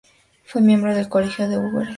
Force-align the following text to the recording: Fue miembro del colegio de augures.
Fue 0.45 0.63
miembro 0.63 0.95
del 0.95 1.09
colegio 1.09 1.47
de 1.47 1.57
augures. 1.57 1.89